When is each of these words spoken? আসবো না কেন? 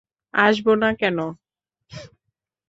আসবো 0.33 0.71
না 0.75 0.89
কেন? 0.93 1.17